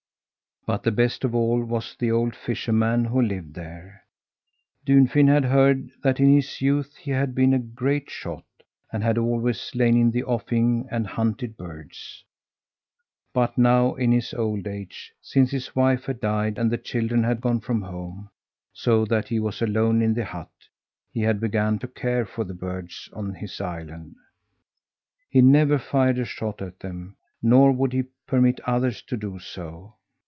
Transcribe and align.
But 0.67 0.83
the 0.83 0.91
best 0.91 1.23
of 1.23 1.33
all 1.33 1.63
was 1.65 1.95
the 1.97 2.11
old 2.11 2.35
fisherman 2.35 3.03
who 3.05 3.19
lived 3.19 3.55
there. 3.55 4.03
Dunfin 4.85 5.27
had 5.27 5.43
heard 5.43 5.89
that 6.03 6.19
in 6.19 6.35
his 6.35 6.61
youth 6.61 6.95
he 6.97 7.09
had 7.09 7.33
been 7.33 7.51
a 7.55 7.59
great 7.59 8.11
shot 8.11 8.43
and 8.93 9.03
had 9.03 9.17
always 9.17 9.73
lain 9.73 9.97
in 9.97 10.11
the 10.11 10.23
offing 10.23 10.87
and 10.91 11.07
hunted 11.07 11.57
birds. 11.57 12.23
But 13.33 13.57
now, 13.57 13.95
in 13.95 14.11
his 14.11 14.35
old 14.35 14.67
age 14.67 15.11
since 15.19 15.49
his 15.49 15.75
wife 15.75 16.05
had 16.05 16.21
died 16.21 16.59
and 16.59 16.71
the 16.71 16.77
children 16.77 17.23
had 17.23 17.41
gone 17.41 17.59
from 17.61 17.81
home, 17.81 18.29
so 18.71 19.03
that 19.05 19.29
he 19.29 19.39
was 19.39 19.63
alone 19.63 19.99
in 20.03 20.13
the 20.13 20.25
hut 20.25 20.51
he 21.11 21.21
had 21.21 21.39
begun 21.39 21.79
to 21.79 21.87
care 21.87 22.23
for 22.23 22.43
the 22.43 22.53
birds 22.53 23.09
on 23.13 23.33
his 23.33 23.59
island. 23.59 24.15
He 25.27 25.41
never 25.41 25.79
fired 25.79 26.19
a 26.19 26.23
shot 26.23 26.61
at 26.61 26.81
them, 26.81 27.15
nor 27.41 27.71
would 27.71 27.93
he 27.93 28.03
permit 28.27 28.59
others 28.65 29.01
to 29.01 29.17
do 29.17 29.39
so. 29.39 29.95